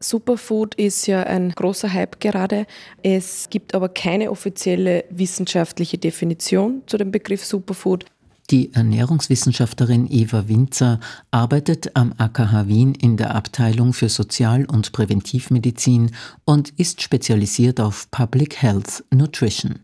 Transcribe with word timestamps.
Superfood 0.00 0.74
ist 0.76 1.06
ja 1.06 1.22
ein 1.22 1.50
großer 1.50 1.92
Hype 1.92 2.20
gerade. 2.20 2.66
Es 3.02 3.48
gibt 3.50 3.74
aber 3.74 3.88
keine 3.88 4.30
offizielle 4.30 5.04
wissenschaftliche 5.10 5.98
Definition 5.98 6.82
zu 6.86 6.96
dem 6.96 7.10
Begriff 7.10 7.44
Superfood. 7.44 8.04
Die 8.50 8.72
Ernährungswissenschaftlerin 8.72 10.06
Eva 10.10 10.48
Winzer 10.48 11.00
arbeitet 11.30 11.94
am 11.94 12.14
AKH 12.16 12.66
Wien 12.66 12.94
in 12.94 13.18
der 13.18 13.34
Abteilung 13.34 13.92
für 13.92 14.08
Sozial- 14.08 14.64
und 14.64 14.92
Präventivmedizin 14.92 16.12
und 16.46 16.70
ist 16.78 17.02
spezialisiert 17.02 17.78
auf 17.78 18.10
Public 18.10 18.62
Health 18.62 19.04
Nutrition. 19.12 19.80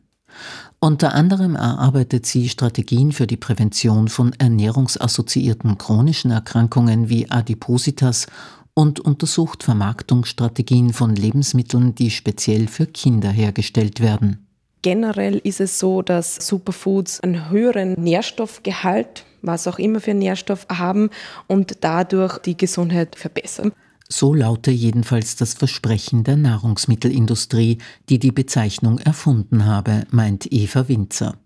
Unter 0.80 1.14
anderem 1.14 1.56
erarbeitet 1.56 2.24
sie 2.24 2.48
Strategien 2.48 3.12
für 3.12 3.26
die 3.26 3.36
Prävention 3.36 4.08
von 4.08 4.32
ernährungsassoziierten 4.32 5.76
chronischen 5.76 6.30
Erkrankungen 6.30 7.08
wie 7.10 7.30
Adipositas 7.30 8.26
und 8.74 9.00
untersucht 9.00 9.62
Vermarktungsstrategien 9.62 10.92
von 10.92 11.14
Lebensmitteln, 11.14 11.94
die 11.94 12.10
speziell 12.10 12.68
für 12.68 12.86
Kinder 12.86 13.30
hergestellt 13.30 14.00
werden. 14.00 14.46
Generell 14.82 15.38
ist 15.38 15.60
es 15.60 15.78
so, 15.78 16.02
dass 16.02 16.34
Superfoods 16.46 17.20
einen 17.20 17.48
höheren 17.48 17.94
Nährstoffgehalt, 17.94 19.24
was 19.40 19.66
auch 19.66 19.78
immer 19.78 20.00
für 20.00 20.12
Nährstoff 20.12 20.66
haben 20.68 21.08
und 21.46 21.78
dadurch 21.80 22.38
die 22.38 22.56
Gesundheit 22.56 23.16
verbessern. 23.16 23.72
So 24.08 24.34
laute 24.34 24.70
jedenfalls 24.70 25.36
das 25.36 25.54
Versprechen 25.54 26.24
der 26.24 26.36
Nahrungsmittelindustrie, 26.36 27.78
die 28.10 28.18
die 28.18 28.32
Bezeichnung 28.32 28.98
erfunden 28.98 29.64
habe, 29.64 30.04
meint 30.10 30.52
Eva 30.52 30.88
Winzer. 30.88 31.36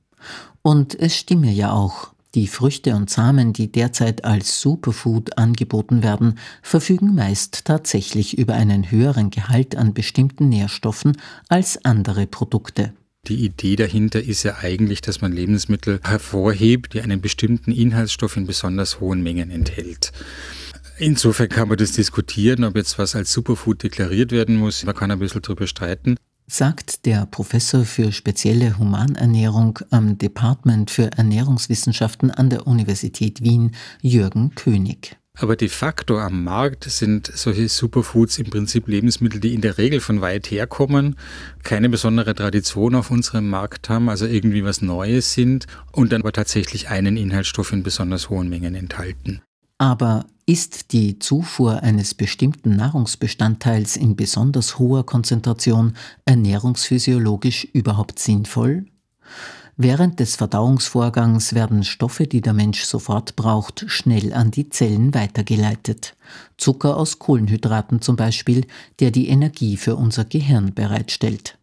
Und 0.62 0.98
es 0.98 1.16
stimme 1.16 1.52
ja 1.52 1.70
auch. 1.70 2.12
Die 2.34 2.46
Früchte 2.46 2.94
und 2.94 3.08
Samen, 3.08 3.54
die 3.54 3.72
derzeit 3.72 4.24
als 4.24 4.60
Superfood 4.60 5.38
angeboten 5.38 6.02
werden, 6.02 6.38
verfügen 6.60 7.14
meist 7.14 7.64
tatsächlich 7.64 8.36
über 8.36 8.52
einen 8.54 8.90
höheren 8.90 9.30
Gehalt 9.30 9.76
an 9.76 9.94
bestimmten 9.94 10.50
Nährstoffen 10.50 11.16
als 11.48 11.84
andere 11.86 12.26
Produkte. 12.26 12.92
Die 13.26 13.44
Idee 13.44 13.76
dahinter 13.76 14.22
ist 14.22 14.42
ja 14.42 14.58
eigentlich, 14.58 15.00
dass 15.00 15.20
man 15.20 15.32
Lebensmittel 15.32 16.00
hervorhebt, 16.02 16.94
die 16.94 17.00
einen 17.00 17.20
bestimmten 17.20 17.72
Inhaltsstoff 17.72 18.36
in 18.36 18.46
besonders 18.46 19.00
hohen 19.00 19.22
Mengen 19.22 19.50
enthält. 19.50 20.12
Insofern 20.98 21.48
kann 21.48 21.68
man 21.68 21.78
das 21.78 21.92
diskutieren, 21.92 22.64
ob 22.64 22.76
jetzt 22.76 22.98
was 22.98 23.14
als 23.14 23.32
Superfood 23.32 23.82
deklariert 23.82 24.32
werden 24.32 24.56
muss. 24.56 24.84
Man 24.84 24.94
kann 24.94 25.10
ein 25.10 25.18
bisschen 25.18 25.42
darüber 25.42 25.66
streiten. 25.66 26.16
Sagt 26.50 27.04
der 27.04 27.26
Professor 27.26 27.84
für 27.84 28.10
spezielle 28.10 28.78
Humanernährung 28.78 29.78
am 29.90 30.16
Department 30.16 30.90
für 30.90 31.12
Ernährungswissenschaften 31.12 32.30
an 32.30 32.48
der 32.48 32.66
Universität 32.66 33.42
Wien, 33.42 33.72
Jürgen 34.00 34.54
König. 34.54 35.18
Aber 35.36 35.56
de 35.56 35.68
facto 35.68 36.18
am 36.18 36.42
Markt 36.44 36.84
sind 36.84 37.30
solche 37.32 37.68
Superfoods 37.68 38.38
im 38.38 38.48
Prinzip 38.48 38.88
Lebensmittel, 38.88 39.40
die 39.40 39.52
in 39.52 39.60
der 39.60 39.76
Regel 39.76 40.00
von 40.00 40.22
weit 40.22 40.50
herkommen, 40.50 41.16
keine 41.62 41.90
besondere 41.90 42.34
Tradition 42.34 42.94
auf 42.94 43.10
unserem 43.10 43.48
Markt 43.50 43.90
haben, 43.90 44.08
also 44.08 44.26
irgendwie 44.26 44.64
was 44.64 44.80
Neues 44.80 45.34
sind 45.34 45.66
und 45.92 46.12
dann 46.12 46.22
aber 46.22 46.32
tatsächlich 46.32 46.88
einen 46.88 47.18
Inhaltsstoff 47.18 47.72
in 47.72 47.82
besonders 47.82 48.30
hohen 48.30 48.48
Mengen 48.48 48.74
enthalten. 48.74 49.42
Aber 49.76 50.24
ist 50.48 50.92
die 50.92 51.18
Zufuhr 51.18 51.82
eines 51.82 52.14
bestimmten 52.14 52.74
Nahrungsbestandteils 52.74 53.98
in 53.98 54.16
besonders 54.16 54.78
hoher 54.78 55.04
Konzentration 55.04 55.92
ernährungsphysiologisch 56.24 57.64
überhaupt 57.74 58.18
sinnvoll? 58.18 58.86
Während 59.76 60.20
des 60.20 60.36
Verdauungsvorgangs 60.36 61.54
werden 61.54 61.84
Stoffe, 61.84 62.26
die 62.26 62.40
der 62.40 62.54
Mensch 62.54 62.84
sofort 62.84 63.36
braucht, 63.36 63.84
schnell 63.88 64.32
an 64.32 64.50
die 64.50 64.70
Zellen 64.70 65.12
weitergeleitet. 65.12 66.16
Zucker 66.56 66.96
aus 66.96 67.18
Kohlenhydraten 67.18 68.00
zum 68.00 68.16
Beispiel, 68.16 68.66
der 69.00 69.10
die 69.10 69.28
Energie 69.28 69.76
für 69.76 69.96
unser 69.96 70.24
Gehirn 70.24 70.72
bereitstellt. 70.72 71.58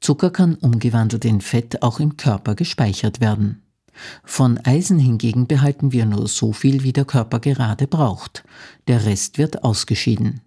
Zucker 0.00 0.28
kann 0.28 0.56
umgewandelt 0.56 1.24
in 1.24 1.40
Fett 1.40 1.82
auch 1.82 2.00
im 2.00 2.18
Körper 2.18 2.54
gespeichert 2.54 3.22
werden. 3.22 3.63
Von 4.24 4.58
Eisen 4.58 4.98
hingegen 4.98 5.46
behalten 5.46 5.92
wir 5.92 6.06
nur 6.06 6.28
so 6.28 6.52
viel, 6.52 6.82
wie 6.82 6.92
der 6.92 7.04
Körper 7.04 7.40
gerade 7.40 7.86
braucht. 7.86 8.44
Der 8.88 9.04
Rest 9.04 9.38
wird 9.38 9.64
ausgeschieden. 9.64 10.40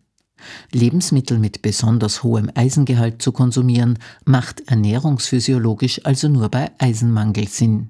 Lebensmittel 0.71 1.39
mit 1.39 1.61
besonders 1.61 2.23
hohem 2.23 2.51
Eisengehalt 2.53 3.21
zu 3.21 3.31
konsumieren, 3.31 3.97
macht 4.25 4.69
ernährungsphysiologisch 4.69 6.05
also 6.05 6.27
nur 6.27 6.49
bei 6.49 6.71
Eisenmangel 6.77 7.47
Sinn. 7.47 7.89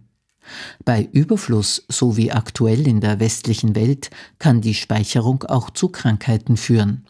Bei 0.86 1.10
Überfluss, 1.12 1.86
so 1.90 2.16
wie 2.16 2.32
aktuell 2.32 2.88
in 2.88 3.02
der 3.02 3.20
westlichen 3.20 3.76
Welt, 3.76 4.10
kann 4.40 4.62
die 4.62 4.76
Speicherung 4.76 5.44
auch 5.44 5.70
zu 5.70 5.90
Krankheiten 5.90 6.56
führen. 6.56 7.06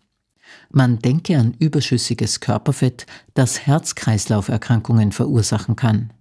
Man 0.70 1.00
denke 1.00 1.38
an 1.38 1.56
überschüssiges 1.60 2.40
Körperfett, 2.40 3.06
das 3.36 3.68
Herz-Kreislauf-Erkrankungen 3.68 5.12
verursachen 5.12 5.76
kann. 5.76 6.12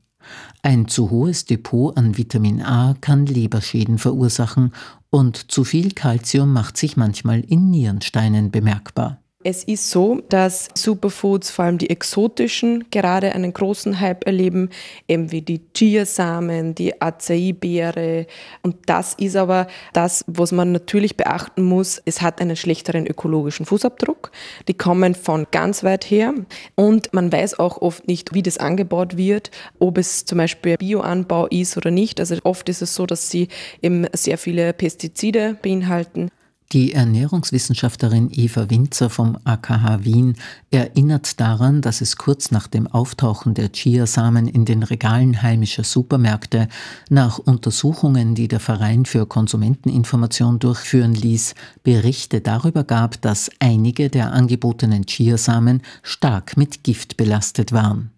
Ein 0.63 0.89
zu 0.89 1.11
hohes 1.11 1.45
Depot 1.45 1.97
an 1.97 2.17
Vitamin 2.17 2.63
A 2.63 2.95
kann 3.01 3.27
Leberschäden 3.27 3.99
verursachen 3.99 4.73
und 5.11 5.51
zu 5.51 5.65
viel 5.65 5.93
Kalzium 5.93 6.53
macht 6.53 6.77
sich 6.77 6.97
manchmal 6.97 7.41
in 7.41 7.71
Nierensteinen 7.71 8.51
bemerkbar. 8.51 9.19
Es 9.49 9.63
ist 9.63 9.93
so, 9.93 10.23
dass 10.29 10.71
Superfoods, 10.75 11.53
vor 11.53 11.67
allem 11.67 11.79
die 11.79 11.89
exotischen, 11.89 12.87
gerade 12.91 13.31
einen 13.31 13.53
großen 13.53 14.01
Hype 14.01 14.27
erleben, 14.27 14.71
eben 15.07 15.31
wie 15.31 15.41
die 15.41 15.61
Chiasamen, 15.73 16.75
die 16.75 17.01
Acai-Beere. 17.01 18.27
Und 18.63 18.75
das 18.87 19.15
ist 19.15 19.37
aber 19.37 19.69
das, 19.93 20.25
was 20.27 20.51
man 20.51 20.73
natürlich 20.73 21.17
beachten 21.17 21.63
muss. 21.63 22.03
Es 22.05 22.23
hat 22.23 22.41
einen 22.41 22.57
schlechteren 22.57 23.07
ökologischen 23.07 23.67
Fußabdruck. 23.67 24.33
Die 24.67 24.75
kommen 24.75 25.15
von 25.15 25.47
ganz 25.53 25.85
weit 25.85 26.11
her. 26.11 26.35
Und 26.75 27.15
man 27.15 27.31
weiß 27.31 27.61
auch 27.61 27.81
oft 27.81 28.09
nicht, 28.09 28.35
wie 28.35 28.43
das 28.43 28.59
angebaut 28.59 29.17
wird, 29.17 29.53
ob 29.79 29.97
es 29.99 30.25
zum 30.25 30.39
Beispiel 30.39 30.77
Bioanbau 30.77 31.47
ist 31.47 31.77
oder 31.77 31.93
nicht. 31.93 32.19
Also 32.19 32.35
oft 32.43 32.69
ist 32.69 32.83
es 32.83 32.97
so, 32.97 33.07
dass 33.07 33.31
sie 33.31 33.47
eben 33.81 34.09
sehr 34.13 34.39
viele 34.39 34.73
Pestizide 34.73 35.57
beinhalten. 35.63 36.33
Die 36.73 36.95
Ernährungswissenschaftlerin 36.95 38.29
Eva 38.33 38.69
Winzer 38.69 39.09
vom 39.09 39.39
AKH 39.45 40.05
Wien 40.05 40.35
erinnert 40.73 41.39
daran, 41.39 41.81
dass 41.81 42.01
es 42.01 42.17
kurz 42.17 42.51
nach 42.51 42.67
dem 42.67 42.89
Auftauchen 42.89 43.55
der 43.55 43.71
Chiasamen 43.71 44.49
in 44.49 44.65
den 44.65 44.83
Regalen 44.83 45.43
heimischer 45.43 45.85
Supermärkte 45.85 46.67
nach 47.09 47.39
Untersuchungen, 47.39 48.35
die 48.35 48.49
der 48.49 48.59
Verein 48.59 49.05
für 49.05 49.27
Konsumenteninformation 49.27 50.59
durchführen 50.59 51.15
ließ, 51.15 51.55
Berichte 51.85 52.41
darüber 52.41 52.83
gab, 52.83 53.23
dass 53.23 53.49
einige 53.61 54.11
der 54.11 54.33
angebotenen 54.33 55.07
Chiasamen 55.07 55.83
stark 56.03 56.57
mit 56.57 56.83
Gift 56.83 57.17
belastet 57.17 57.71
waren. 57.71 58.11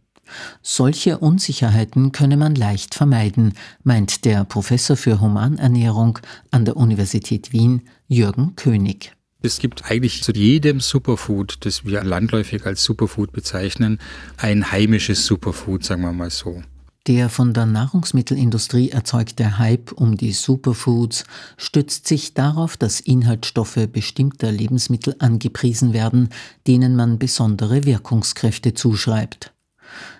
Solche 0.63 1.19
Unsicherheiten 1.19 2.13
könne 2.13 2.37
man 2.37 2.55
leicht 2.55 2.95
vermeiden, 2.95 3.55
meint 3.83 4.25
der 4.25 4.45
Professor 4.45 4.97
für 4.97 5.21
Humanernährung 5.21 6.19
an 6.51 6.65
der 6.65 6.77
Universität 6.77 7.53
Wien, 7.53 7.83
Jürgen 8.07 8.57
König. 8.57 9.13
Es 9.41 9.61
gibt 9.61 9.89
eigentlich 9.89 10.25
zu 10.25 10.33
jedem 10.33 10.81
Superfood, 10.81 11.59
das 11.61 11.85
wir 11.85 12.03
landläufig 12.03 12.67
als 12.67 12.83
Superfood 12.83 13.33
bezeichnen, 13.33 14.01
ein 14.37 14.73
heimisches 14.73 15.27
Superfood, 15.27 15.85
sagen 15.85 16.03
wir 16.03 16.13
mal 16.13 16.31
so. 16.31 16.63
Der 17.07 17.31
von 17.31 17.55
der 17.55 17.65
Nahrungsmittelindustrie 17.65 18.91
erzeugte 18.91 19.59
Hype 19.59 19.93
um 19.93 20.19
die 20.19 20.33
Superfoods 20.33 21.25
stützt 21.57 22.07
sich 22.07 22.35
darauf, 22.35 22.77
dass 22.77 23.01
Inhaltsstoffe 23.01 23.89
bestimmter 23.91 24.53
Lebensmittel 24.53 25.17
angepriesen 25.19 25.95
werden, 25.95 26.29
denen 26.67 26.97
man 26.97 27.19
besondere 27.19 27.85
Wirkungskräfte 27.85 28.75
zuschreibt. 28.75 29.55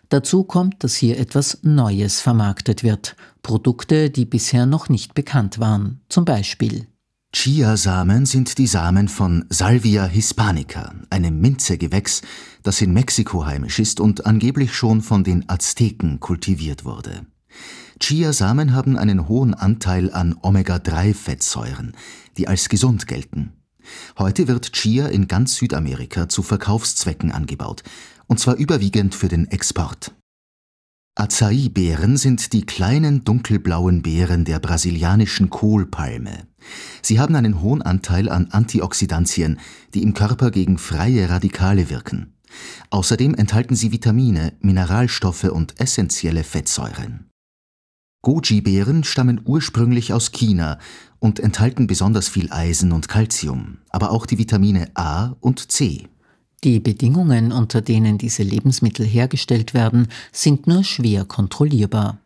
Dazu 0.09 0.45
kommt, 0.45 0.83
dass 0.85 0.95
hier 0.95 1.19
etwas 1.19 1.59
Neues 1.63 2.21
vermarktet 2.21 2.83
wird, 2.83 3.17
Produkte, 3.43 4.11
die 4.11 4.25
bisher 4.25 4.67
noch 4.67 4.89
nicht 4.89 5.15
bekannt 5.15 5.59
waren, 5.59 6.01
zum 6.09 6.25
Beispiel 6.25 6.87
Chiasamen 7.31 8.25
sind 8.25 8.57
die 8.57 8.67
Samen 8.67 9.07
von 9.07 9.45
Salvia 9.51 10.07
hispanica, 10.07 10.95
einem 11.11 11.39
Minzegewächs, 11.41 12.23
das 12.63 12.81
in 12.81 12.95
Mexiko 12.95 13.45
heimisch 13.45 13.79
ist 13.79 14.01
und 14.01 14.25
angeblich 14.25 14.75
schon 14.75 15.03
von 15.03 15.25
den 15.25 15.47
Azteken 15.47 16.21
kultiviert 16.21 16.87
wurde. 16.87 17.27
Chiasamen 18.01 18.73
haben 18.73 18.97
einen 18.97 19.29
hohen 19.29 19.53
Anteil 19.53 20.11
an 20.11 20.37
Omega-3-Fettsäuren, 20.41 21.93
die 22.39 22.49
als 22.49 22.71
gesund 22.71 23.07
gelten. 23.07 23.53
Heute 24.19 24.49
wird 24.49 24.73
Chia 24.73 25.07
in 25.09 25.29
ganz 25.29 25.57
Südamerika 25.57 26.31
zu 26.31 26.43
Verkaufszwecken 26.43 27.31
angebaut 27.31 27.83
und 28.29 28.39
zwar 28.39 28.55
überwiegend 28.55 29.15
für 29.15 29.29
den 29.29 29.51
Export. 29.51 30.15
Acai-Beeren 31.17 32.17
sind 32.17 32.53
die 32.53 32.65
kleinen 32.65 33.25
dunkelblauen 33.25 34.03
Beeren 34.03 34.45
der 34.45 34.61
brasilianischen 34.61 35.51
Kohlpalme. 35.51 36.47
Sie 37.03 37.19
haben 37.19 37.35
einen 37.35 37.61
hohen 37.61 37.83
Anteil 37.83 38.29
an 38.29 38.53
Antioxidantien, 38.53 39.59
die 39.95 40.05
im 40.05 40.15
Körper 40.15 40.53
gegen 40.53 40.79
freie 40.79 41.29
Radikale 41.29 41.91
wirken. 41.91 42.35
Außerdem 42.91 43.35
enthalten 43.35 43.75
sie 43.75 43.91
Vitamine, 43.91 44.53
Mineralstoffe 44.61 45.45
und 45.45 45.81
essentielle 45.81 46.45
Fettsäuren 46.45 47.29
Goji-Beeren 48.23 49.05
stammen 49.05 49.41
ursprünglich 49.45 50.13
aus 50.13 50.33
China 50.33 50.79
und 51.21 51.39
enthalten 51.39 51.87
besonders 51.87 52.29
viel 52.29 52.53
Eisen 52.53 52.93
und 52.93 53.09
Calcium, 53.09 53.79
aber 53.91 54.11
auch 54.11 54.27
die 54.27 54.39
Vitamine 54.39 54.91
A 54.95 55.37
und 55.41 55.71
C. 55.71 56.09
Die 56.65 56.81
Bedingungen, 56.81 57.53
unter 57.53 57.81
denen 57.81 58.19
diese 58.19 58.43
Lebensmittel 58.43 59.07
hergestellt 59.07 59.75
werden, 59.75 60.09
sind 60.33 60.67
nur 60.67 60.83
schwer 60.83 61.25
kontrollierbar. 61.25 62.19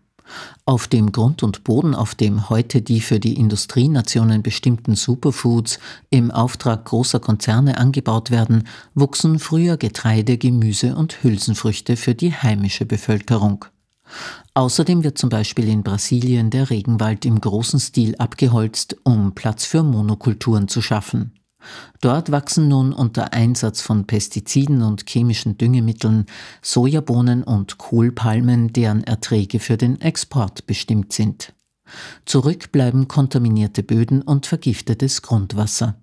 Auf 0.65 0.89
dem 0.89 1.13
Grund 1.13 1.43
und 1.43 1.65
Boden, 1.65 1.95
auf 1.95 2.15
dem 2.15 2.49
heute 2.49 2.81
die 2.81 3.01
für 3.01 3.21
die 3.21 3.35
Industrienationen 3.35 4.43
bestimmten 4.43 4.95
Superfoods 4.95 5.79
im 6.09 6.31
Auftrag 6.31 6.87
großer 6.87 7.21
Konzerne 7.21 7.77
angebaut 7.77 8.31
werden, 8.31 8.67
wuchsen 8.95 9.39
früher 9.39 9.77
Getreide, 9.77 10.39
Gemüse 10.39 10.97
und 10.97 11.23
Hülsenfrüchte 11.23 11.97
für 11.97 12.15
die 12.15 12.33
heimische 12.33 12.87
Bevölkerung. 12.87 13.67
Außerdem 14.55 15.05
wird 15.05 15.19
zum 15.19 15.31
Beispiel 15.31 15.69
in 15.69 15.83
Brasilien 15.83 16.51
der 16.51 16.71
Regenwald 16.71 17.25
im 17.25 17.41
großen 17.41 17.81
Stil 17.81 18.15
abgeholzt, 18.17 18.97
um 19.05 19.35
Platz 19.35 19.65
für 19.65 19.83
Monokulturen 19.83 20.69
zu 20.69 20.83
schaffen. 20.83 21.33
Dort 22.01 22.31
wachsen 22.31 22.69
nun 22.69 22.93
unter 22.93 23.33
Einsatz 23.33 23.81
von 23.81 24.07
Pestiziden 24.07 24.83
und 24.83 25.09
chemischen 25.09 25.59
Düngemitteln 25.59 26.27
Sojabohnen 26.61 27.43
und 27.45 27.79
Kohlpalmen, 27.79 28.73
deren 28.73 29.05
Erträge 29.05 29.61
für 29.61 29.77
den 29.77 30.01
Export 30.01 30.67
bestimmt 30.67 31.13
sind. 31.13 31.55
Zurück 32.25 32.73
bleiben 32.73 33.09
kontaminierte 33.09 33.83
Böden 33.83 34.23
und 34.23 34.47
vergiftetes 34.47 35.23
Grundwasser. 35.23 35.97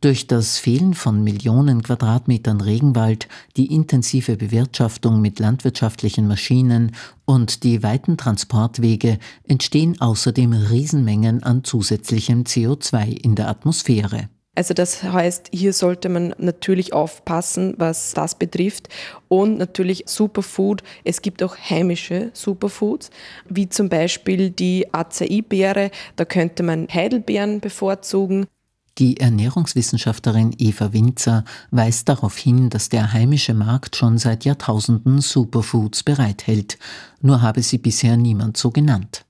Durch 0.00 0.28
das 0.28 0.58
Fehlen 0.58 0.94
von 0.94 1.24
Millionen 1.24 1.82
Quadratmetern 1.82 2.60
Regenwald, 2.60 3.26
die 3.56 3.74
intensive 3.74 4.36
Bewirtschaftung 4.36 5.20
mit 5.20 5.40
landwirtschaftlichen 5.40 6.28
Maschinen 6.28 6.92
und 7.24 7.64
die 7.64 7.82
weiten 7.82 8.16
Transportwege 8.16 9.18
entstehen 9.42 10.00
außerdem 10.00 10.52
Riesenmengen 10.52 11.42
an 11.42 11.64
zusätzlichem 11.64 12.44
CO2 12.44 13.08
in 13.08 13.34
der 13.34 13.48
Atmosphäre. 13.48 14.28
Also 14.58 14.74
das 14.74 15.04
heißt, 15.04 15.50
hier 15.52 15.72
sollte 15.72 16.08
man 16.08 16.34
natürlich 16.36 16.92
aufpassen, 16.92 17.74
was 17.78 18.12
das 18.14 18.34
betrifft. 18.34 18.88
Und 19.28 19.56
natürlich 19.56 20.02
Superfood. 20.06 20.82
Es 21.04 21.22
gibt 21.22 21.44
auch 21.44 21.56
heimische 21.56 22.30
Superfoods, 22.32 23.10
wie 23.48 23.68
zum 23.68 23.88
Beispiel 23.88 24.50
die 24.50 24.92
Acai-Beere. 24.92 25.92
Da 26.16 26.24
könnte 26.24 26.64
man 26.64 26.88
Heidelbeeren 26.92 27.60
bevorzugen. 27.60 28.46
Die 28.98 29.20
Ernährungswissenschaftlerin 29.20 30.52
Eva 30.58 30.92
Winzer 30.92 31.44
weist 31.70 32.08
darauf 32.08 32.36
hin, 32.36 32.68
dass 32.68 32.88
der 32.88 33.12
heimische 33.12 33.54
Markt 33.54 33.94
schon 33.94 34.18
seit 34.18 34.44
Jahrtausenden 34.44 35.20
Superfoods 35.20 36.02
bereithält, 36.02 36.78
nur 37.20 37.42
habe 37.42 37.62
sie 37.62 37.78
bisher 37.78 38.16
niemand 38.16 38.56
so 38.56 38.72
genannt. 38.72 39.24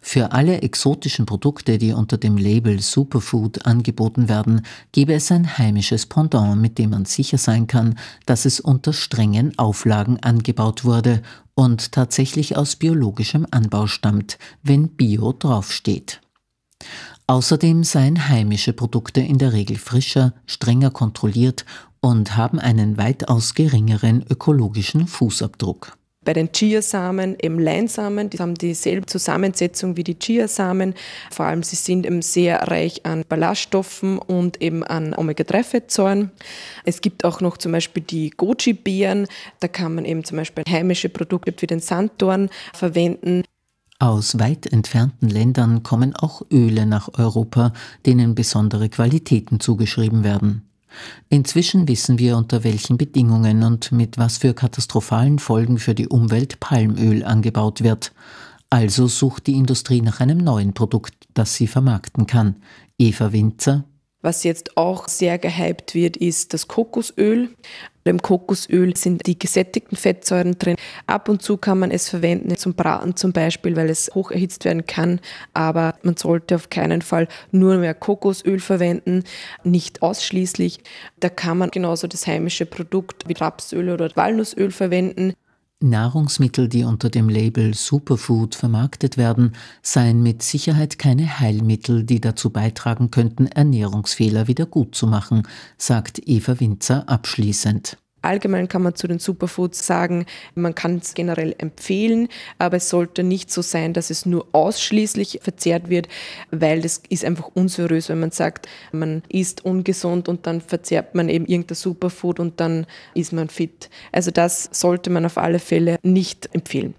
Für 0.00 0.32
alle 0.32 0.62
exotischen 0.62 1.26
Produkte, 1.26 1.78
die 1.78 1.92
unter 1.92 2.18
dem 2.18 2.36
Label 2.36 2.80
Superfood 2.80 3.66
angeboten 3.66 4.28
werden, 4.28 4.62
gebe 4.92 5.14
es 5.14 5.30
ein 5.30 5.58
heimisches 5.58 6.06
Pendant, 6.06 6.60
mit 6.60 6.78
dem 6.78 6.90
man 6.90 7.04
sicher 7.04 7.38
sein 7.38 7.66
kann, 7.66 7.98
dass 8.26 8.44
es 8.44 8.60
unter 8.60 8.92
strengen 8.92 9.58
Auflagen 9.58 10.22
angebaut 10.22 10.84
wurde 10.84 11.22
und 11.54 11.92
tatsächlich 11.92 12.56
aus 12.56 12.76
biologischem 12.76 13.46
Anbau 13.50 13.86
stammt, 13.86 14.38
wenn 14.62 14.88
Bio 14.88 15.32
draufsteht. 15.32 16.20
Außerdem 17.26 17.84
seien 17.84 18.28
heimische 18.28 18.72
Produkte 18.72 19.20
in 19.20 19.38
der 19.38 19.52
Regel 19.52 19.76
frischer, 19.76 20.32
strenger 20.46 20.90
kontrolliert 20.90 21.64
und 22.00 22.36
haben 22.36 22.58
einen 22.58 22.96
weitaus 22.96 23.54
geringeren 23.54 24.24
ökologischen 24.28 25.06
Fußabdruck. 25.06 25.99
Bei 26.22 26.34
den 26.34 26.52
Chiasamen, 26.52 27.36
eben 27.40 27.58
Leinsamen, 27.58 28.28
die 28.28 28.38
haben 28.38 28.54
dieselbe 28.54 29.06
Zusammensetzung 29.06 29.96
wie 29.96 30.04
die 30.04 30.18
Chiasamen. 30.18 30.92
Vor 31.30 31.46
allem 31.46 31.62
sie 31.62 31.76
sind 31.76 32.04
eben 32.04 32.20
sehr 32.20 32.68
reich 32.68 33.06
an 33.06 33.24
Ballaststoffen 33.26 34.18
und 34.18 34.60
eben 34.60 34.84
an 34.84 35.14
Omega-3-Fettsäuren. 35.14 36.30
Es 36.84 37.00
gibt 37.00 37.24
auch 37.24 37.40
noch 37.40 37.56
zum 37.56 37.72
Beispiel 37.72 38.02
die 38.02 38.28
Goji-Beeren. 38.28 39.28
Da 39.60 39.68
kann 39.68 39.94
man 39.94 40.04
eben 40.04 40.22
zum 40.22 40.36
Beispiel 40.36 40.62
heimische 40.68 41.08
Produkte 41.08 41.54
wie 41.56 41.66
den 41.66 41.80
Sanddorn 41.80 42.50
verwenden. 42.74 43.44
Aus 43.98 44.38
weit 44.38 44.66
entfernten 44.66 45.30
Ländern 45.30 45.82
kommen 45.82 46.14
auch 46.14 46.42
Öle 46.50 46.84
nach 46.84 47.08
Europa, 47.18 47.72
denen 48.04 48.34
besondere 48.34 48.90
Qualitäten 48.90 49.58
zugeschrieben 49.58 50.22
werden. 50.22 50.69
Inzwischen 51.28 51.88
wissen 51.88 52.18
wir, 52.18 52.36
unter 52.36 52.64
welchen 52.64 52.98
Bedingungen 52.98 53.62
und 53.62 53.92
mit 53.92 54.18
was 54.18 54.38
für 54.38 54.54
katastrophalen 54.54 55.38
Folgen 55.38 55.78
für 55.78 55.94
die 55.94 56.08
Umwelt 56.08 56.60
Palmöl 56.60 57.24
angebaut 57.24 57.82
wird. 57.82 58.12
Also 58.70 59.08
sucht 59.08 59.46
die 59.46 59.54
Industrie 59.56 60.00
nach 60.00 60.20
einem 60.20 60.38
neuen 60.38 60.74
Produkt, 60.74 61.14
das 61.34 61.54
sie 61.54 61.66
vermarkten 61.66 62.26
kann. 62.26 62.56
Eva 62.98 63.32
Winzer, 63.32 63.84
was 64.22 64.44
jetzt 64.44 64.76
auch 64.76 65.08
sehr 65.08 65.38
gehypt 65.38 65.94
wird, 65.94 66.16
ist 66.16 66.52
das 66.52 66.68
Kokosöl. 66.68 67.50
Im 68.04 68.20
Kokosöl 68.22 68.96
sind 68.96 69.26
die 69.26 69.38
gesättigten 69.38 69.96
Fettsäuren 69.96 70.58
drin. 70.58 70.76
Ab 71.06 71.28
und 71.28 71.42
zu 71.42 71.58
kann 71.58 71.78
man 71.78 71.90
es 71.90 72.08
verwenden 72.08 72.56
zum 72.56 72.74
Braten 72.74 73.14
zum 73.14 73.32
Beispiel, 73.32 73.76
weil 73.76 73.90
es 73.90 74.10
hoch 74.14 74.30
erhitzt 74.30 74.64
werden 74.64 74.86
kann. 74.86 75.20
Aber 75.52 75.94
man 76.02 76.16
sollte 76.16 76.54
auf 76.54 76.70
keinen 76.70 77.02
Fall 77.02 77.28
nur 77.50 77.76
mehr 77.76 77.94
Kokosöl 77.94 78.58
verwenden, 78.58 79.24
nicht 79.64 80.02
ausschließlich. 80.02 80.80
Da 81.20 81.28
kann 81.28 81.58
man 81.58 81.70
genauso 81.70 82.06
das 82.06 82.26
heimische 82.26 82.66
Produkt 82.66 83.28
wie 83.28 83.34
Rapsöl 83.34 83.90
oder 83.90 84.10
Walnussöl 84.16 84.70
verwenden. 84.70 85.34
Nahrungsmittel, 85.82 86.68
die 86.68 86.84
unter 86.84 87.08
dem 87.08 87.28
Label 87.28 87.74
Superfood 87.74 88.54
vermarktet 88.54 89.16
werden, 89.16 89.54
seien 89.82 90.22
mit 90.22 90.42
Sicherheit 90.42 90.98
keine 90.98 91.40
Heilmittel, 91.40 92.04
die 92.04 92.20
dazu 92.20 92.50
beitragen 92.50 93.10
könnten, 93.10 93.46
Ernährungsfehler 93.46 94.46
wieder 94.46 94.66
gut 94.66 94.94
zu 94.94 95.06
machen, 95.06 95.48
sagt 95.78 96.20
Eva 96.26 96.60
Winzer 96.60 97.08
abschließend. 97.08 97.96
Allgemein 98.22 98.68
kann 98.68 98.82
man 98.82 98.94
zu 98.94 99.06
den 99.06 99.18
Superfoods 99.18 99.86
sagen, 99.86 100.26
man 100.54 100.74
kann 100.74 100.96
es 100.96 101.14
generell 101.14 101.54
empfehlen, 101.58 102.28
aber 102.58 102.76
es 102.76 102.88
sollte 102.88 103.22
nicht 103.22 103.50
so 103.50 103.62
sein, 103.62 103.92
dass 103.92 104.10
es 104.10 104.26
nur 104.26 104.46
ausschließlich 104.52 105.40
verzehrt 105.42 105.88
wird, 105.88 106.08
weil 106.50 106.82
das 106.82 107.02
ist 107.08 107.24
einfach 107.24 107.50
unseriös, 107.54 108.08
wenn 108.08 108.20
man 108.20 108.30
sagt, 108.30 108.68
man 108.92 109.22
isst 109.28 109.64
ungesund 109.64 110.28
und 110.28 110.46
dann 110.46 110.60
verzehrt 110.60 111.14
man 111.14 111.28
eben 111.28 111.46
irgendein 111.46 111.76
Superfood 111.76 112.40
und 112.40 112.60
dann 112.60 112.86
ist 113.14 113.32
man 113.32 113.48
fit. 113.48 113.88
Also 114.12 114.30
das 114.30 114.68
sollte 114.72 115.10
man 115.10 115.24
auf 115.24 115.38
alle 115.38 115.58
Fälle 115.58 115.98
nicht 116.02 116.48
empfehlen. 116.54 116.94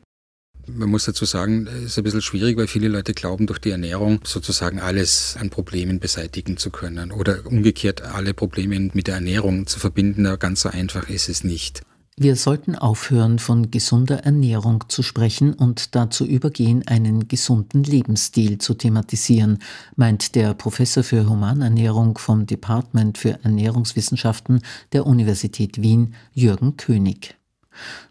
Man 0.68 0.90
muss 0.90 1.06
dazu 1.06 1.26
sagen, 1.26 1.68
es 1.68 1.84
ist 1.84 1.98
ein 1.98 2.04
bisschen 2.04 2.22
schwierig, 2.22 2.58
weil 2.58 2.68
viele 2.68 2.88
Leute 2.88 3.14
glauben, 3.14 3.48
durch 3.48 3.60
die 3.60 3.72
Ernährung 3.72 4.20
sozusagen 4.24 4.80
alles 4.80 5.36
an 5.40 5.50
Problemen 5.50 6.00
beseitigen 6.00 6.58
zu 6.58 6.70
können 6.70 7.12
oder 7.12 7.46
umgekehrt 7.46 8.02
alle 8.02 8.34
Probleme 8.34 8.92
mit 8.94 9.08
der 9.08 9.16
Ernährung 9.16 9.68
zu 9.68 9.80
verbinden. 9.80 10.26
Aber 10.26 10.38
ganz 10.38 10.62
so 10.62 10.70
einfach 10.70 11.10
ist 11.10 11.30
es 11.30 11.44
nicht. 11.44 11.82
Wir 12.18 12.36
sollten 12.36 12.76
aufhören, 12.76 13.40
von 13.40 13.72
gesunder 13.72 14.26
Ernährung 14.26 14.84
zu 14.90 15.02
sprechen 15.02 15.54
und 15.54 15.96
dazu 15.96 16.26
übergehen, 16.26 16.86
einen 16.86 17.28
gesunden 17.28 17.84
Lebensstil 17.84 18.58
zu 18.58 18.74
thematisieren, 18.74 19.60
meint 19.96 20.36
der 20.36 20.54
Professor 20.54 21.04
für 21.04 21.28
Humanernährung 21.28 22.18
vom 22.18 22.46
Department 22.46 23.18
für 23.18 23.40
Ernährungswissenschaften 23.44 24.62
der 24.94 25.08
Universität 25.08 25.82
Wien, 25.82 26.14
Jürgen 26.34 26.78
König. 26.78 27.41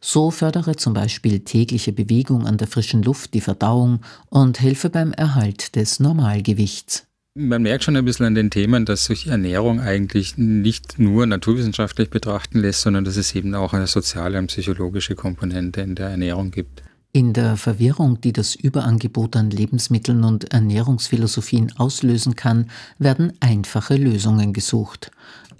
So 0.00 0.30
fördere 0.30 0.76
zum 0.76 0.94
Beispiel 0.94 1.40
tägliche 1.40 1.92
Bewegung 1.92 2.46
an 2.46 2.56
der 2.56 2.68
frischen 2.68 3.02
Luft 3.02 3.34
die 3.34 3.40
Verdauung 3.40 4.00
und 4.28 4.60
helfe 4.60 4.90
beim 4.90 5.12
Erhalt 5.12 5.76
des 5.76 6.00
Normalgewichts. 6.00 7.06
Man 7.34 7.62
merkt 7.62 7.84
schon 7.84 7.96
ein 7.96 8.04
bisschen 8.04 8.26
an 8.26 8.34
den 8.34 8.50
Themen, 8.50 8.84
dass 8.84 9.04
sich 9.04 9.28
Ernährung 9.28 9.80
eigentlich 9.80 10.36
nicht 10.36 10.98
nur 10.98 11.26
naturwissenschaftlich 11.26 12.10
betrachten 12.10 12.58
lässt, 12.58 12.82
sondern 12.82 13.04
dass 13.04 13.16
es 13.16 13.34
eben 13.36 13.54
auch 13.54 13.72
eine 13.72 13.86
soziale 13.86 14.38
und 14.38 14.48
psychologische 14.48 15.14
Komponente 15.14 15.80
in 15.80 15.94
der 15.94 16.08
Ernährung 16.08 16.50
gibt. 16.50 16.82
In 17.12 17.32
der 17.32 17.56
Verwirrung, 17.56 18.20
die 18.20 18.32
das 18.32 18.54
Überangebot 18.54 19.34
an 19.34 19.50
Lebensmitteln 19.50 20.22
und 20.22 20.52
Ernährungsphilosophien 20.52 21.76
auslösen 21.76 22.36
kann, 22.36 22.70
werden 22.98 23.32
einfache 23.40 23.96
Lösungen 23.96 24.52
gesucht. 24.52 25.10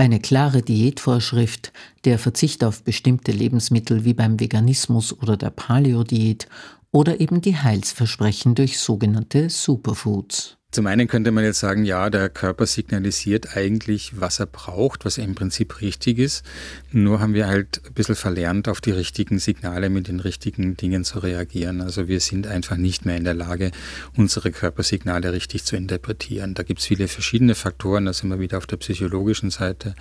Eine 0.01 0.19
klare 0.19 0.63
Diätvorschrift, 0.63 1.75
der 2.07 2.19
Verzicht 2.19 2.65
auf 2.65 2.85
bestimmte 2.85 3.33
Lebensmittel 3.33 4.03
wie 4.03 4.15
beim 4.15 4.41
Veganismus 4.41 5.13
oder 5.13 5.37
der 5.37 5.51
Paleo-Diät 5.51 6.49
oder 6.91 7.21
eben 7.21 7.43
die 7.43 7.59
Heilsversprechen 7.59 8.55
durch 8.55 8.79
sogenannte 8.79 9.51
Superfoods. 9.51 10.57
Zum 10.73 10.87
einen 10.87 11.09
könnte 11.09 11.33
man 11.33 11.43
jetzt 11.43 11.59
sagen, 11.59 11.85
ja, 11.85 12.11
der 12.11 12.29
Körper 12.29 12.65
signalisiert 12.65 13.57
eigentlich, 13.57 14.21
was 14.21 14.39
er 14.39 14.47
braucht, 14.47 15.05
was 15.05 15.19
im 15.19 15.35
Prinzip 15.35 15.81
richtig 15.81 16.19
ist. 16.19 16.45
Nur 16.93 17.19
haben 17.19 17.35
wir 17.35 17.49
halt 17.49 17.83
ein 17.85 17.93
bisschen 17.93 18.15
verlernt, 18.15 18.69
auf 18.69 18.81
die 18.81 18.93
richtigen 18.93 19.41
Signale 19.41 19.91
mit 19.91 20.07
den 20.07 20.21
richtigen 20.21 20.77
Dingen 20.77 21.05
zu 21.05 21.19
reagieren. 21.19 21.81
Also 21.81 22.07
wir 22.07 22.21
sind 22.21 22.47
einfach 22.47 22.77
nicht 22.77 23.05
mehr 23.05 23.17
in 23.17 23.25
der 23.25 23.35
Lage, 23.35 23.73
unsere 24.17 24.53
Körpersignale 24.53 25.33
richtig 25.33 25.65
zu 25.65 25.75
interpretieren. 25.75 26.55
Da 26.55 26.63
gibt 26.63 26.79
es 26.79 26.87
viele 26.87 27.09
verschiedene 27.09 27.57
Faktoren, 27.57 28.05
da 28.05 28.13
sind 28.13 28.29
wir 28.29 28.39
wieder 28.39 28.59
auf 28.59 28.69
der 28.69 28.77
psychologischen 28.77 29.51
Seite, 29.51 29.97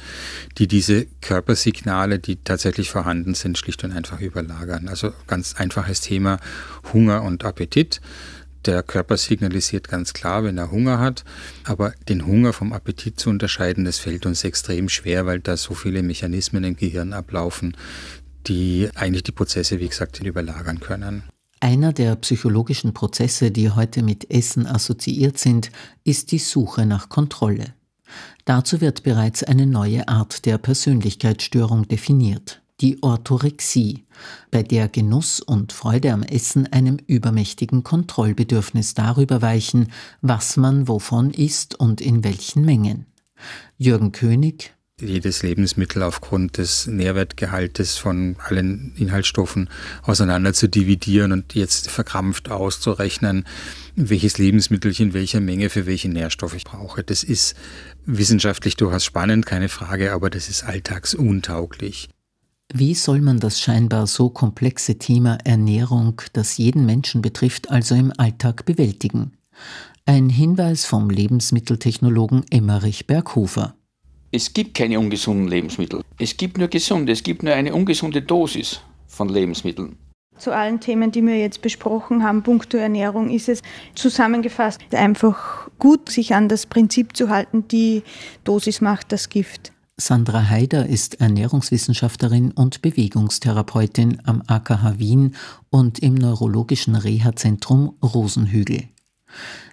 die 0.59 0.67
diese 0.67 1.07
Körpersignale, 1.21 2.19
die 2.19 2.35
tatsächlich 2.43 2.91
vorhanden 2.91 3.33
sind, 3.33 3.57
schlicht 3.57 3.83
und 3.83 3.91
einfach 3.91 4.21
überlagern. 4.21 4.87
Also 4.87 5.13
ganz 5.25 5.55
einfaches 5.55 6.01
Thema 6.01 6.39
Hunger 6.93 7.23
und 7.23 7.43
Appetit. 7.43 8.01
Der 8.69 8.83
Körper 8.83 9.17
signalisiert 9.17 9.87
ganz 9.87 10.13
klar, 10.13 10.43
wenn 10.43 10.59
er 10.59 10.69
Hunger 10.69 10.99
hat, 10.99 11.23
aber 11.63 11.91
den 12.07 12.27
Hunger 12.27 12.53
vom 12.53 12.71
Appetit 12.71 13.19
zu 13.19 13.31
unterscheiden, 13.31 13.83
das 13.83 13.97
fällt 13.97 14.27
uns 14.27 14.43
extrem 14.43 14.89
schwer, 14.89 15.25
weil 15.25 15.39
da 15.39 15.57
so 15.57 15.73
viele 15.73 16.03
Mechanismen 16.03 16.63
im 16.63 16.75
Gehirn 16.75 17.13
ablaufen, 17.13 17.75
die 18.45 18.87
eigentlich 18.93 19.23
die 19.23 19.31
Prozesse, 19.31 19.79
wie 19.79 19.87
gesagt, 19.87 20.19
überlagern 20.19 20.79
können. 20.79 21.23
Einer 21.59 21.93
der 21.93 22.15
psychologischen 22.17 22.93
Prozesse, 22.93 23.49
die 23.49 23.71
heute 23.71 24.03
mit 24.03 24.29
Essen 24.29 24.67
assoziiert 24.67 25.39
sind, 25.39 25.71
ist 26.03 26.31
die 26.31 26.37
Suche 26.37 26.85
nach 26.85 27.09
Kontrolle. 27.09 27.73
Dazu 28.45 28.81
wird 28.81 29.01
bereits 29.01 29.43
eine 29.43 29.65
neue 29.65 30.07
Art 30.07 30.45
der 30.45 30.59
Persönlichkeitsstörung 30.59 31.87
definiert 31.87 32.58
die 32.81 33.01
Orthorexie, 33.01 34.05
bei 34.51 34.63
der 34.63 34.87
Genuss 34.87 35.39
und 35.39 35.73
Freude 35.73 36.13
am 36.13 36.23
Essen 36.23 36.67
einem 36.67 36.97
übermächtigen 37.07 37.83
Kontrollbedürfnis 37.83 38.93
darüber 38.93 39.41
weichen, 39.41 39.91
was 40.21 40.57
man 40.57 40.87
wovon 40.87 41.31
isst 41.31 41.79
und 41.79 42.01
in 42.01 42.23
welchen 42.23 42.65
Mengen. 42.65 43.05
Jürgen 43.77 44.11
König 44.11 44.73
jedes 45.01 45.43
Lebensmittel 45.43 46.03
aufgrund 46.03 46.57
des 46.57 46.87
Nährwertgehaltes 46.87 47.97
von 47.97 48.35
allen 48.39 48.93
Inhaltsstoffen 48.97 49.69
auseinander 50.03 50.53
zu 50.53 50.67
dividieren 50.67 51.31
und 51.31 51.55
jetzt 51.55 51.89
verkrampft 51.89 52.49
auszurechnen, 52.49 53.45
welches 53.95 54.37
Lebensmittel 54.37 54.93
in 54.99 55.13
welcher 55.13 55.39
Menge 55.39 55.69
für 55.69 55.85
welche 55.85 56.09
Nährstoffe 56.09 56.55
ich 56.55 56.65
brauche. 56.65 57.03
Das 57.03 57.23
ist 57.23 57.55
wissenschaftlich 58.05 58.75
durchaus 58.75 59.05
spannend, 59.05 59.45
keine 59.45 59.69
Frage, 59.69 60.13
aber 60.13 60.29
das 60.29 60.49
ist 60.49 60.63
alltagsuntauglich. 60.63 62.09
Wie 62.71 62.93
soll 62.93 63.21
man 63.21 63.39
das 63.39 63.59
scheinbar 63.59 64.05
so 64.05 64.29
komplexe 64.29 64.99
Thema 64.99 65.39
Ernährung, 65.43 66.21
das 66.33 66.57
jeden 66.57 66.85
Menschen 66.85 67.23
betrifft, 67.23 67.71
also 67.71 67.95
im 67.95 68.13
Alltag 68.17 68.65
bewältigen? 68.65 69.31
Ein 70.05 70.29
Hinweis 70.29 70.85
vom 70.85 71.09
Lebensmitteltechnologen 71.09 72.45
Emmerich 72.51 73.07
Berghofer. 73.07 73.73
Es 74.31 74.53
gibt 74.53 74.75
keine 74.75 74.99
ungesunden 74.99 75.47
Lebensmittel. 75.47 76.03
Es 76.19 76.37
gibt 76.37 76.59
nur 76.59 76.67
gesunde. 76.67 77.11
Es 77.11 77.23
gibt 77.23 77.41
nur 77.41 77.53
eine 77.53 77.73
ungesunde 77.73 78.21
Dosis 78.21 78.81
von 79.07 79.29
Lebensmitteln. 79.29 79.97
Zu 80.37 80.53
allen 80.53 80.79
Themen, 80.79 81.11
die 81.11 81.23
wir 81.23 81.39
jetzt 81.39 81.63
besprochen 81.63 82.23
haben, 82.23 82.43
punkto 82.43 82.77
Ernährung, 82.77 83.31
ist 83.31 83.49
es 83.49 83.63
zusammengefasst 83.95 84.79
einfach 84.91 85.69
gut, 85.79 86.09
sich 86.09 86.35
an 86.35 86.47
das 86.47 86.67
Prinzip 86.67 87.17
zu 87.17 87.29
halten, 87.29 87.67
die 87.67 88.03
Dosis 88.43 88.79
macht 88.79 89.11
das 89.11 89.29
Gift. 89.29 89.73
Sandra 89.99 90.49
Haider 90.49 90.87
ist 90.87 91.19
Ernährungswissenschaftlerin 91.19 92.51
und 92.51 92.81
Bewegungstherapeutin 92.81 94.21
am 94.23 94.41
AKH 94.47 94.97
Wien 94.97 95.35
und 95.69 95.99
im 95.99 96.15
neurologischen 96.15 96.95
Reha-Zentrum 96.95 97.95
Rosenhügel. 98.01 98.83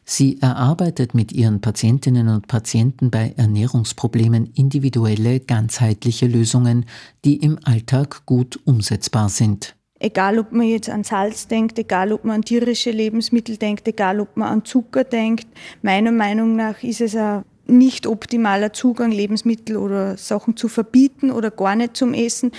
Sie 0.05 0.41
erarbeitet 0.43 1.15
mit 1.15 1.33
ihren 1.33 1.61
Patientinnen 1.61 2.29
und 2.29 2.49
Patienten 2.49 3.11
bei 3.11 3.35
Ernährungsproblemen 3.37 4.53
individuelle, 4.55 5.39
ganzheitliche 5.39 6.27
Lösungen, 6.27 6.87
die 7.25 7.37
im 7.37 7.59
Alltag 7.63 8.27
gut 8.27 8.59
umsetzbar 8.65 9.29
sind. 9.29 9.77
Egal, 9.99 10.39
ob 10.41 10.53
man 10.53 10.67
jetzt 10.67 10.91
an 10.91 11.05
Salz 11.05 11.47
denkt, 11.47 11.79
egal, 11.79 12.13
ob 12.13 12.25
man 12.25 12.37
an 12.37 12.43
tierische 12.43 12.91
Lebensmittel 12.91 13.57
denkt, 13.57 13.89
egal, 13.89 14.21
ob 14.21 14.37
man 14.37 14.49
an 14.49 14.65
Zucker 14.65 15.05
denkt, 15.05 15.47
meiner 15.83 16.13
Meinung 16.13 16.57
nach 16.57 16.83
ist 16.83 17.01
es 17.01 17.17
ein 17.17 17.45
nicht 17.67 18.07
optimaler 18.07 18.73
Zugang, 18.73 19.11
Lebensmittel 19.11 19.77
oder 19.77 20.17
Sachen 20.17 20.57
zu 20.57 20.69
verbieten 20.69 21.31
oder 21.31 21.51
gar 21.51 21.77
nicht 21.77 21.97
zum 21.97 22.15
Essen. 22.15 22.53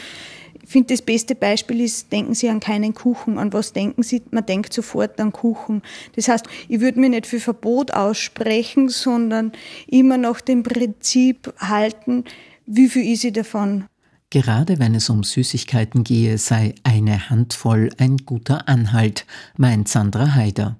Ich 0.63 0.69
finde, 0.69 0.93
das 0.93 1.01
beste 1.01 1.33
Beispiel 1.33 1.79
ist, 1.79 2.11
denken 2.11 2.33
Sie 2.33 2.49
an 2.49 2.59
keinen 2.59 2.93
Kuchen. 2.93 3.37
An 3.37 3.53
was 3.53 3.71
denken 3.71 4.03
Sie? 4.03 4.21
Man 4.31 4.45
denkt 4.45 4.73
sofort 4.73 5.19
an 5.19 5.31
Kuchen. 5.31 5.81
Das 6.15 6.27
heißt, 6.27 6.45
ich 6.67 6.81
würde 6.81 6.99
mir 6.99 7.09
nicht 7.09 7.25
für 7.25 7.39
Verbot 7.39 7.91
aussprechen, 7.91 8.89
sondern 8.89 9.53
immer 9.87 10.17
nach 10.17 10.41
dem 10.41 10.63
Prinzip 10.63 11.53
halten, 11.57 12.25
wie 12.65 12.89
viel 12.89 13.13
ist 13.13 13.23
ich 13.23 13.31
davon? 13.31 13.85
Gerade 14.29 14.77
wenn 14.77 14.93
es 14.93 15.09
um 15.09 15.23
Süßigkeiten 15.23 16.03
gehe, 16.03 16.37
sei 16.37 16.75
eine 16.83 17.29
Handvoll 17.29 17.89
ein 17.97 18.17
guter 18.17 18.67
Anhalt, 18.67 19.25
meint 19.55 19.87
Sandra 19.87 20.35
Haider. 20.35 20.75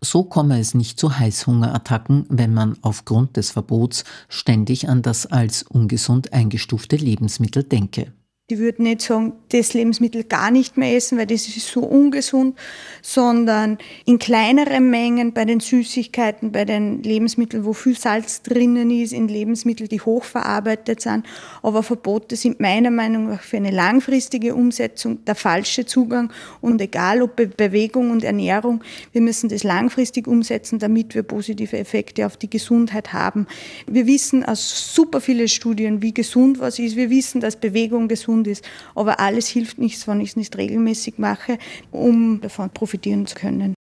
So 0.00 0.24
komme 0.24 0.58
es 0.60 0.74
nicht 0.74 0.98
zu 0.98 1.18
Heißhungerattacken, 1.18 2.26
wenn 2.28 2.54
man 2.54 2.76
aufgrund 2.82 3.36
des 3.36 3.50
Verbots 3.50 4.04
ständig 4.28 4.88
an 4.88 5.02
das 5.02 5.26
als 5.26 5.62
ungesund 5.62 6.32
eingestufte 6.32 6.96
Lebensmittel 6.96 7.64
denke. 7.64 8.12
Ich 8.46 8.58
würde 8.58 8.82
nicht 8.82 9.00
sagen, 9.00 9.32
das 9.52 9.72
Lebensmittel 9.72 10.22
gar 10.22 10.50
nicht 10.50 10.76
mehr 10.76 10.94
essen, 10.94 11.16
weil 11.16 11.24
das 11.24 11.48
ist 11.48 11.66
so 11.66 11.80
ungesund, 11.80 12.58
sondern 13.00 13.78
in 14.04 14.18
kleineren 14.18 14.90
Mengen 14.90 15.32
bei 15.32 15.46
den 15.46 15.60
Süßigkeiten, 15.60 16.52
bei 16.52 16.66
den 16.66 17.02
Lebensmitteln, 17.02 17.64
wo 17.64 17.72
viel 17.72 17.96
Salz 17.96 18.42
drinnen 18.42 18.90
ist, 18.90 19.14
in 19.14 19.28
Lebensmitteln, 19.28 19.88
die 19.88 20.02
hochverarbeitet 20.02 21.00
sind. 21.00 21.24
Aber 21.62 21.82
Verbote 21.82 22.36
sind 22.36 22.60
meiner 22.60 22.90
Meinung 22.90 23.30
nach 23.30 23.40
für 23.40 23.56
eine 23.56 23.70
langfristige 23.70 24.54
Umsetzung 24.54 25.24
der 25.24 25.36
falsche 25.36 25.86
Zugang. 25.86 26.30
Und 26.60 26.82
egal 26.82 27.22
ob 27.22 27.36
Bewegung 27.36 28.10
und 28.10 28.24
Ernährung, 28.24 28.84
wir 29.12 29.22
müssen 29.22 29.48
das 29.48 29.64
langfristig 29.64 30.28
umsetzen, 30.28 30.78
damit 30.78 31.14
wir 31.14 31.22
positive 31.22 31.78
Effekte 31.78 32.26
auf 32.26 32.36
die 32.36 32.50
Gesundheit 32.50 33.14
haben. 33.14 33.46
Wir 33.86 34.06
wissen 34.06 34.44
aus 34.44 34.94
super 34.94 35.22
vielen 35.22 35.48
Studien, 35.48 36.02
wie 36.02 36.12
gesund 36.12 36.60
was 36.60 36.78
ist. 36.78 36.94
Wir 36.94 37.08
wissen, 37.08 37.40
dass 37.40 37.56
Bewegung 37.56 38.06
gesund 38.06 38.33
gesund 38.34 38.46
ist. 38.48 38.64
Aber 38.94 39.20
alles 39.20 39.48
hilft 39.48 39.78
nichts, 39.78 40.08
wenn 40.08 40.20
ich 40.20 40.30
es 40.30 40.36
nicht 40.36 40.56
regelmäßig 40.56 41.18
mache, 41.18 41.58
um 41.90 42.40
davon 42.40 42.70
profitieren 42.70 43.26
zu 43.26 43.34
können. 43.36 43.74